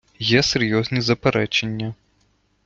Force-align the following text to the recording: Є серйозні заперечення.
Є 0.19 0.43
серйозні 0.43 1.01
заперечення. 1.01 1.93